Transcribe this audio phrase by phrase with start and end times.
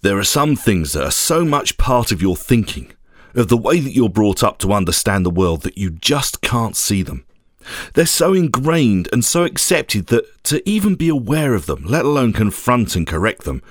[0.00, 2.92] There are some things that are so much part of your thinking,
[3.34, 6.76] of the way that you're brought up to understand the world, that you just can't
[6.76, 7.24] see them.
[7.94, 12.32] They're so ingrained and so accepted that to even be aware of them, let alone
[12.32, 13.62] confront and correct them,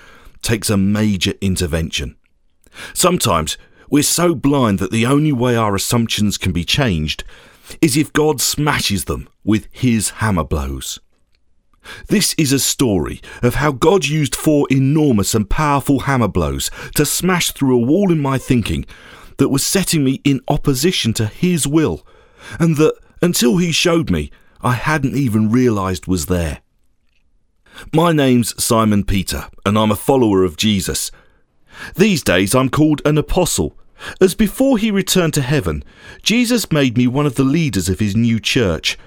[0.42, 2.16] takes a major intervention.
[2.94, 3.58] Sometimes
[3.90, 7.24] we're so blind that the only way our assumptions can be changed
[7.82, 11.00] is if God smashes them with his hammer blows.
[12.08, 17.06] This is a story of how God used four enormous and powerful hammer blows to
[17.06, 18.86] smash through a wall in my thinking
[19.38, 22.06] that was setting me in opposition to His will,
[22.60, 24.32] and that, until He showed me,
[24.62, 26.60] I hadn't even realised was there.
[27.94, 31.12] My name's Simon Peter, and I'm a follower of Jesus.
[31.96, 33.78] These days I'm called an apostle,
[34.22, 35.84] as before he returned to heaven,
[36.22, 38.98] Jesus made me one of the leaders of his new church,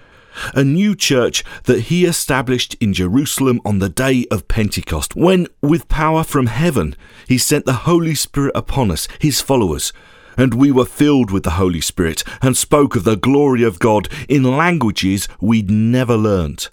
[0.55, 5.89] a new church that he established in Jerusalem on the day of Pentecost, when, with
[5.89, 9.93] power from heaven, he sent the Holy Spirit upon us, his followers,
[10.37, 14.09] and we were filled with the Holy Spirit and spoke of the glory of God
[14.29, 16.71] in languages we'd never learnt.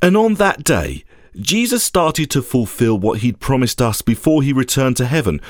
[0.00, 1.04] And on that day,
[1.38, 5.40] Jesus started to fulfill what he'd promised us before he returned to heaven.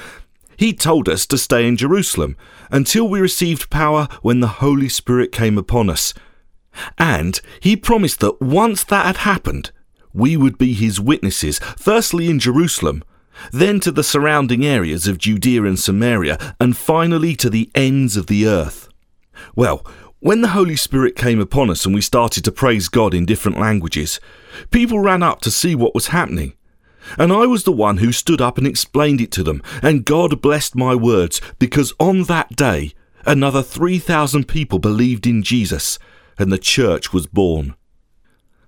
[0.56, 2.36] He told us to stay in Jerusalem
[2.70, 6.12] until we received power when the Holy Spirit came upon us.
[6.98, 9.70] And he promised that once that had happened,
[10.12, 13.04] we would be his witnesses, firstly in Jerusalem,
[13.52, 18.26] then to the surrounding areas of Judea and Samaria, and finally to the ends of
[18.26, 18.88] the earth.
[19.54, 19.86] Well,
[20.20, 23.58] when the Holy Spirit came upon us and we started to praise God in different
[23.58, 24.18] languages,
[24.70, 26.54] people ran up to see what was happening.
[27.18, 30.40] And I was the one who stood up and explained it to them, and God
[30.40, 32.92] blessed my words, because on that day,
[33.26, 35.98] another 3,000 people believed in Jesus,
[36.38, 37.74] and the church was born.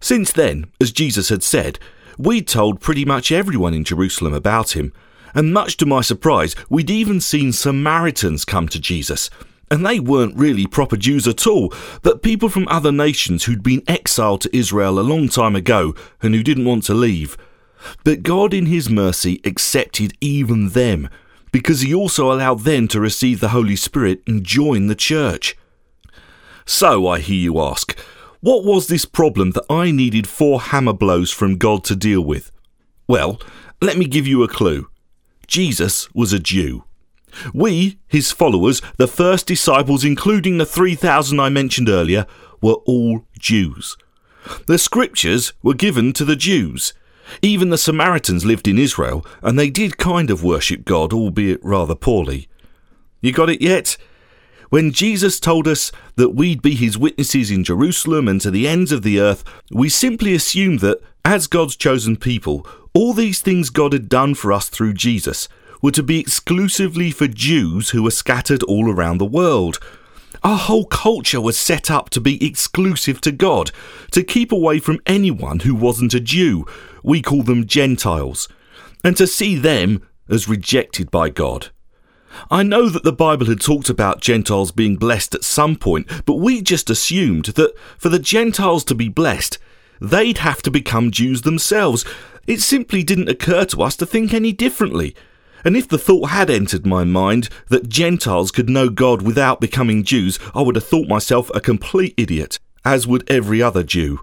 [0.00, 1.78] Since then, as Jesus had said,
[2.16, 4.92] we'd told pretty much everyone in Jerusalem about him,
[5.34, 9.30] and much to my surprise, we'd even seen Samaritans come to Jesus.
[9.70, 13.82] And they weren't really proper Jews at all, but people from other nations who'd been
[13.86, 17.36] exiled to Israel a long time ago and who didn't want to leave.
[18.02, 21.10] But God, in His mercy, accepted even them,
[21.52, 25.56] because He also allowed them to receive the Holy Spirit and join the church.
[26.68, 27.98] So, I hear you ask,
[28.40, 32.52] what was this problem that I needed four hammer blows from God to deal with?
[33.06, 33.40] Well,
[33.80, 34.90] let me give you a clue.
[35.46, 36.84] Jesus was a Jew.
[37.54, 42.26] We, his followers, the first disciples, including the 3,000 I mentioned earlier,
[42.60, 43.96] were all Jews.
[44.66, 46.92] The scriptures were given to the Jews.
[47.40, 51.94] Even the Samaritans lived in Israel, and they did kind of worship God, albeit rather
[51.94, 52.46] poorly.
[53.22, 53.96] You got it yet?
[54.70, 58.92] When Jesus told us that we'd be his witnesses in Jerusalem and to the ends
[58.92, 63.94] of the earth, we simply assumed that, as God's chosen people, all these things God
[63.94, 65.48] had done for us through Jesus
[65.80, 69.78] were to be exclusively for Jews who were scattered all around the world.
[70.42, 73.70] Our whole culture was set up to be exclusive to God,
[74.10, 76.66] to keep away from anyone who wasn't a Jew.
[77.02, 78.48] We call them Gentiles,
[79.02, 81.70] and to see them as rejected by God.
[82.50, 86.36] I know that the Bible had talked about Gentiles being blessed at some point, but
[86.36, 89.58] we just assumed that for the Gentiles to be blessed,
[90.00, 92.04] they'd have to become Jews themselves.
[92.46, 95.14] It simply didn't occur to us to think any differently.
[95.64, 100.04] And if the thought had entered my mind that Gentiles could know God without becoming
[100.04, 104.20] Jews, I would have thought myself a complete idiot, as would every other Jew.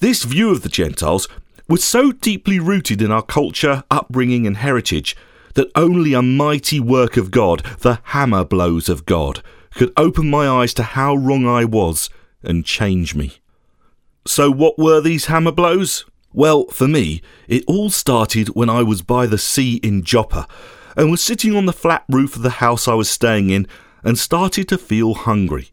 [0.00, 1.28] This view of the Gentiles
[1.68, 5.14] was so deeply rooted in our culture, upbringing, and heritage
[5.58, 9.42] that only a mighty work of God, the hammer blows of God,
[9.74, 12.08] could open my eyes to how wrong I was
[12.44, 13.38] and change me.
[14.24, 16.04] So, what were these hammer blows?
[16.32, 20.46] Well, for me, it all started when I was by the sea in Joppa
[20.96, 23.66] and was sitting on the flat roof of the house I was staying in
[24.04, 25.72] and started to feel hungry.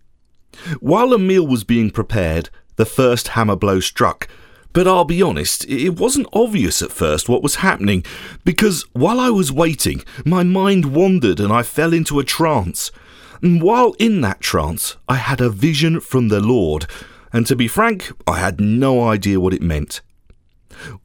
[0.79, 4.27] While a meal was being prepared, the first hammer blow struck,
[4.75, 8.03] but I'll be honest, it wasn't obvious at first what was happening,
[8.43, 12.91] because while I was waiting, my mind wandered and I fell into a trance.
[13.41, 16.87] And while in that trance, I had a vision from the Lord,
[17.31, 20.01] and to be frank, I had no idea what it meant.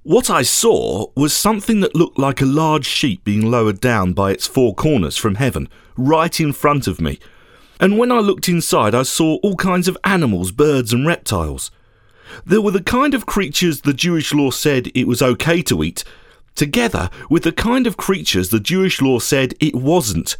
[0.02, 4.32] What I saw was something that looked like a large sheet being lowered down by
[4.32, 7.20] its four corners from heaven, right in front of me.
[7.78, 11.70] And when I looked inside, I saw all kinds of animals, birds, and reptiles.
[12.44, 16.04] There were the kind of creatures the Jewish law said it was okay to eat,
[16.54, 20.36] together with the kind of creatures the Jewish law said it wasn't.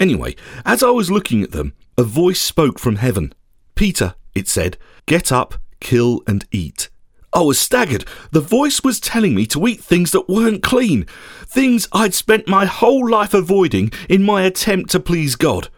[0.00, 0.34] Anyway,
[0.64, 3.32] as I was looking at them, a voice spoke from heaven.
[3.74, 4.76] Peter, it said,
[5.06, 6.88] get up, kill, and eat.
[7.32, 8.04] I was staggered.
[8.30, 11.04] The voice was telling me to eat things that weren't clean,
[11.46, 15.68] things I'd spent my whole life avoiding in my attempt to please God.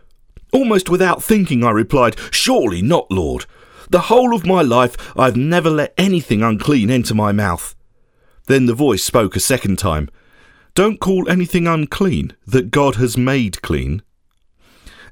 [0.52, 3.46] Almost without thinking, I replied, Surely not, Lord.
[3.91, 7.75] The whole of my life I've never let anything unclean enter my mouth.
[8.47, 10.09] Then the voice spoke a second time.
[10.75, 14.03] Don't call anything unclean that God has made clean.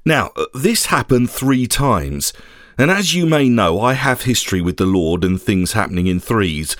[0.04, 2.32] Now, uh, this happened three times,
[2.76, 6.20] and as you may know, I have history with the Lord and things happening in
[6.20, 6.76] threes.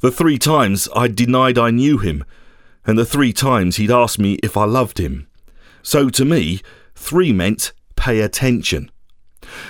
[0.00, 2.24] The three times I denied I knew him,
[2.86, 5.26] and the three times he'd asked me if I loved him.
[5.82, 6.60] So to me,
[6.94, 8.90] three meant pay attention.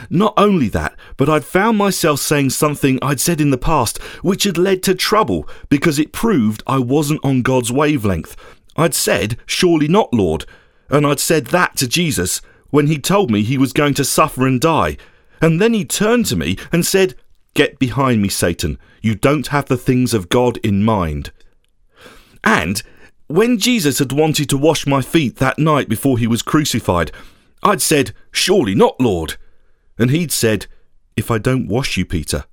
[0.09, 4.45] Not only that, but I'd found myself saying something I'd said in the past, which
[4.45, 8.37] had led to trouble because it proved I wasn't on God's wavelength.
[8.77, 10.45] I'd said, Surely not, Lord,
[10.89, 12.41] and I'd said that to Jesus
[12.71, 14.97] when he told me he was going to suffer and die.
[15.41, 17.15] And then he turned to me and said,
[17.55, 18.79] Get behind me, Satan.
[19.03, 21.33] You don't have the things of God in mind.
[22.45, 22.83] And
[23.27, 27.13] when Jesus had wanted to wash my feet that night before he was crucified,
[27.63, 29.37] I'd said, Surely not, Lord.
[30.01, 30.67] And he'd said,
[31.15, 32.45] If I don't wash you, Peter,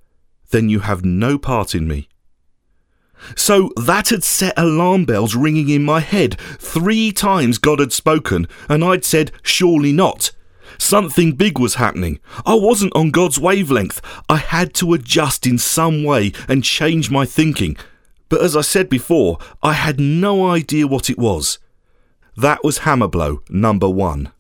[0.52, 2.10] then you have no part in me.
[3.36, 6.40] So that had set alarm bells ringing in my head.
[6.60, 10.32] Three times God had spoken, and I'd said, Surely not.
[10.78, 12.20] Something big was happening.
[12.46, 14.02] I wasn't on God's wavelength.
[14.30, 17.78] I had to adjust in some way and change my thinking.
[18.30, 21.60] But as I said before, I had no idea what it was.
[22.36, 24.32] That was hammer blow number one.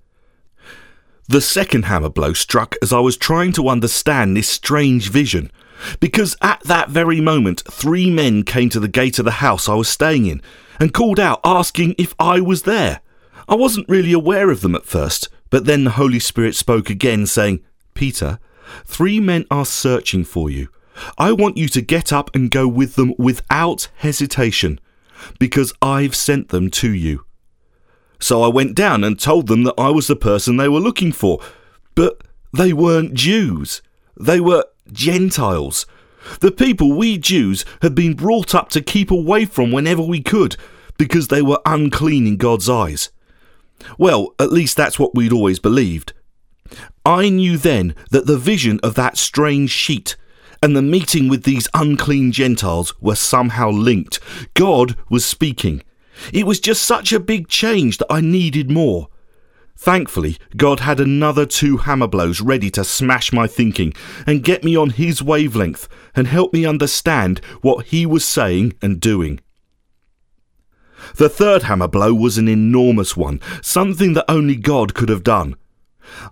[1.29, 5.51] The second hammer blow struck as I was trying to understand this strange vision,
[5.99, 9.73] because at that very moment three men came to the gate of the house I
[9.75, 10.41] was staying in
[10.79, 13.01] and called out asking if I was there.
[13.49, 17.25] I wasn't really aware of them at first, but then the Holy Spirit spoke again,
[17.25, 17.59] saying,
[17.93, 18.39] Peter,
[18.85, 20.69] three men are searching for you.
[21.17, 24.79] I want you to get up and go with them without hesitation,
[25.39, 27.25] because I've sent them to you.
[28.19, 31.11] So I went down and told them that I was the person they were looking
[31.11, 31.39] for.
[31.95, 32.21] But
[32.53, 33.81] they weren't Jews,
[34.19, 35.85] they were Gentiles.
[36.41, 40.57] The people we Jews had been brought up to keep away from whenever we could,
[40.97, 43.09] because they were unclean in God's eyes.
[43.97, 46.13] Well, at least that's what we'd always believed.
[47.05, 50.17] I knew then that the vision of that strange sheet
[50.61, 54.19] and the meeting with these unclean Gentiles were somehow linked.
[54.53, 55.83] God was speaking,
[56.33, 59.09] it was just such a big change that I needed more.
[59.77, 63.93] Thankfully, God had another two hammer blows ready to smash my thinking
[64.25, 68.99] and get me on His wavelength and help me understand what He was saying and
[68.99, 69.39] doing.
[71.15, 75.55] The third hammer blow was an enormous one, something that only God could have done.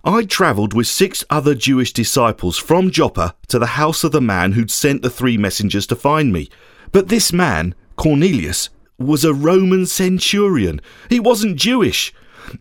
[0.04, 4.52] I travelled with six other Jewish disciples from Joppa to the house of the man
[4.52, 6.48] who'd sent the three messengers to find me.
[6.92, 10.80] But this man, Cornelius, was a Roman centurion.
[11.08, 12.12] He wasn't Jewish.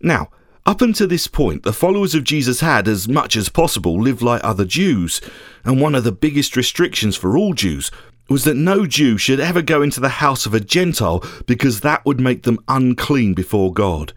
[0.02, 0.30] Now,
[0.66, 4.44] up until this point, the followers of Jesus had, as much as possible, lived like
[4.44, 5.22] other Jews,
[5.64, 7.92] and one of the biggest restrictions for all Jews
[8.28, 12.04] was that no Jew should ever go into the house of a Gentile because that
[12.06, 14.14] would make them unclean before God.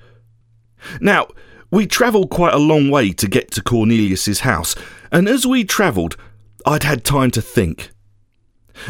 [1.00, 1.28] Now,
[1.70, 4.74] we travelled quite a long way to get to Cornelius's house,
[5.12, 6.16] and as we travelled,
[6.64, 7.90] I'd had time to think.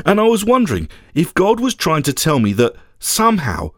[0.04, 3.70] And I was wondering if God was trying to tell me that Somehow,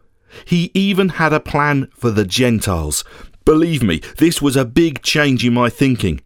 [0.45, 3.03] he even had a plan for the Gentiles.
[3.45, 6.21] Believe me, this was a big change in my thinking.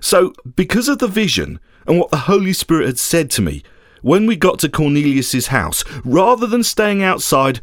[0.00, 3.62] So, because of the vision and what the Holy Spirit had said to me,
[4.02, 7.60] when we got to Cornelius's house, rather than staying outside,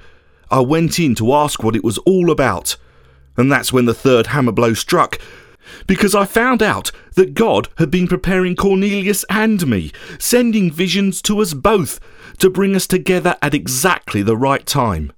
[0.52, 2.76] I went in to ask what it was all about.
[3.38, 5.20] And that's when the third hammer blow struck,
[5.88, 11.40] because I found out that God had been preparing Cornelius and me, sending visions to
[11.40, 12.00] us both
[12.40, 15.12] to bring us together at exactly the right time.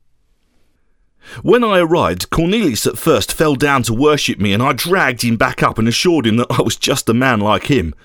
[1.42, 5.38] When I arrived, Cornelius at first fell down to worship me, and I dragged him
[5.38, 7.96] back up and assured him that I was just a man like him.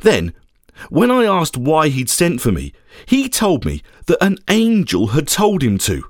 [0.00, 0.32] Then,
[0.88, 2.72] when I asked why he'd sent for me,
[3.06, 6.04] he told me that an angel had told him to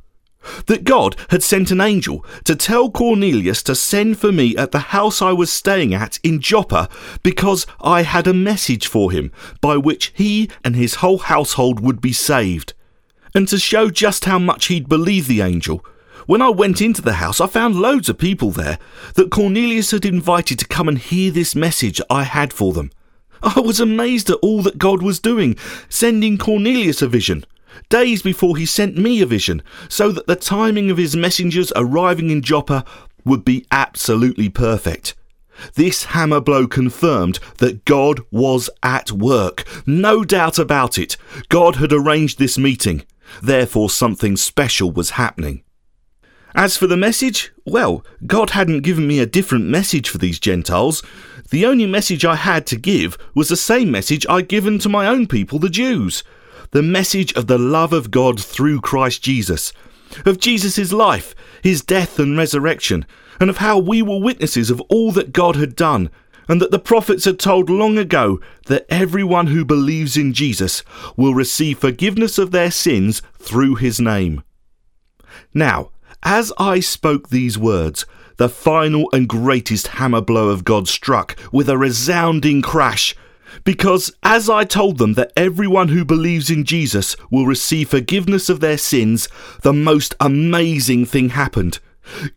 [0.67, 4.79] that God had sent an angel to tell Cornelius to send for me at the
[4.79, 6.89] house I was staying at in Joppa
[7.23, 12.01] because I had a message for him by which he and his whole household would
[12.01, 12.75] be saved.
[13.35, 15.85] And to show just how much he'd believed the angel,
[16.27, 18.79] when I went into the house, I found loads of people there
[19.15, 22.91] that Cornelius had invited to come and hear this message I had for them.
[23.43, 25.57] I was amazed at all that God was doing,
[25.89, 27.45] sending Cornelius a vision
[27.89, 32.31] days before he sent me a vision, so that the timing of his messengers arriving
[32.31, 32.85] in Joppa
[33.25, 35.15] would be absolutely perfect.
[35.75, 39.65] This hammer blow confirmed that God was at work.
[39.87, 41.17] No doubt about it.
[41.49, 43.05] God had arranged this meeting.
[43.43, 45.63] Therefore, something special was happening.
[46.55, 51.03] As for the message, well, God hadn't given me a different message for these Gentiles.
[51.51, 55.07] The only message I had to give was the same message I'd given to my
[55.07, 56.25] own people, the Jews.
[56.73, 59.73] The message of the love of God through Christ Jesus,
[60.25, 63.05] of Jesus' life, his death and resurrection,
[63.41, 66.11] and of how we were witnesses of all that God had done,
[66.49, 70.85] and that the prophets had told long ago that everyone who believes in Jesus
[71.17, 74.43] will receive forgiveness of their sins through his name.
[75.53, 75.91] Now,
[76.23, 81.69] as I spoke these words, the final and greatest hammer blow of God struck with
[81.69, 83.17] a resounding crash.
[83.65, 88.61] Because as I told them that everyone who believes in Jesus will receive forgiveness of
[88.61, 89.29] their sins,
[89.63, 91.79] the most amazing thing happened.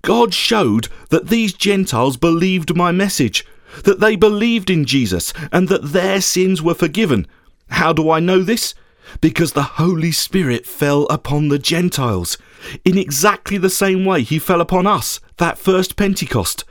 [0.02, 3.46] God showed that these Gentiles believed my message,
[3.84, 7.28] that they believed in Jesus, and that their sins were forgiven.
[7.70, 8.76] How do I know this?
[9.22, 12.38] Because the Holy Spirit fell upon the Gentiles
[12.86, 16.64] in exactly the same way he fell upon us that first Pentecost.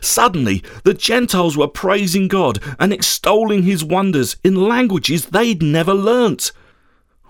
[0.00, 6.52] Suddenly, the Gentiles were praising God and extolling his wonders in languages they'd never learnt.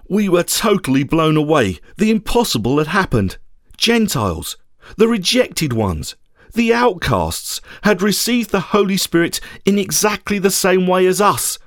[0.09, 1.79] We were totally blown away.
[1.99, 3.37] The impossible had happened.
[3.77, 4.57] Gentiles,
[4.97, 6.17] the rejected ones,
[6.55, 11.59] the outcasts, had received the Holy Spirit in exactly the same way as us,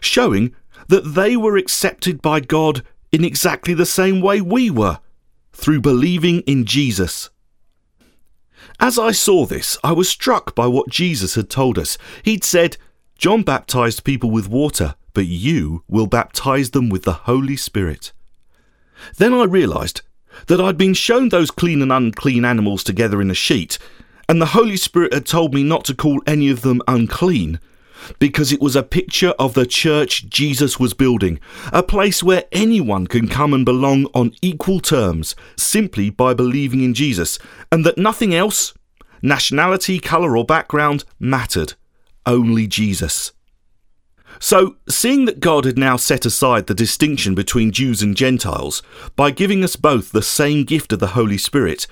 [0.00, 0.54] showing
[0.88, 4.98] that they were accepted by God in exactly the same way we were,
[5.52, 7.30] through believing in Jesus.
[8.80, 11.96] As I saw this, I was struck by what Jesus had told us.
[12.22, 12.76] He'd said,
[13.16, 18.12] John baptized people with water, but you will baptize them with the Holy Spirit.
[19.16, 20.02] Then I realized
[20.46, 23.78] that I'd been shown those clean and unclean animals together in a sheet,
[24.28, 27.60] and the Holy Spirit had told me not to call any of them unclean,
[28.18, 31.40] because it was a picture of the church Jesus was building,
[31.72, 36.94] a place where anyone can come and belong on equal terms simply by believing in
[36.94, 37.38] Jesus,
[37.70, 38.74] and that nothing else,
[39.22, 41.74] nationality, colour, or background, mattered.
[42.26, 43.32] Only Jesus.
[44.40, 48.82] So, seeing that God had now set aside the distinction between Jews and Gentiles
[49.16, 51.86] by giving us both the same gift of the Holy Spirit,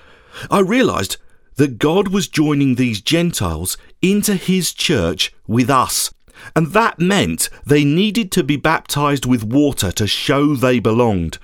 [0.51, 1.19] I realised
[1.57, 6.13] that God was joining these Gentiles into his church with us.
[6.57, 11.39] And that meant they needed to be baptized with water to show they belonged.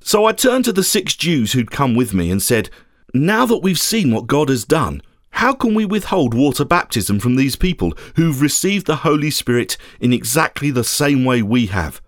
[0.00, 2.70] So I turned to the six Jews who'd come with me and said,
[3.14, 5.02] Now that we've seen what God has done,
[5.32, 10.12] how can we withhold water baptism from these people who've received the Holy Spirit in
[10.12, 12.00] exactly the same way we have?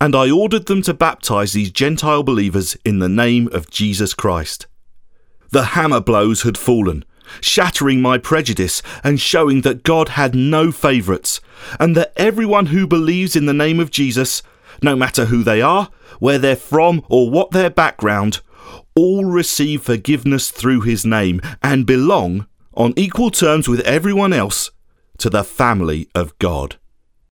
[0.00, 4.66] And I ordered them to baptize these Gentile believers in the name of Jesus Christ.
[5.52, 7.04] The hammer blows had fallen,
[7.40, 11.40] shattering my prejudice and showing that God had no favourites,
[11.78, 14.42] and that everyone who believes in the name of Jesus,
[14.82, 18.40] no matter who they are, where they're from, or what their background,
[18.94, 24.70] all receive forgiveness through his name and belong, on equal terms with everyone else,
[25.18, 26.76] to the family of God.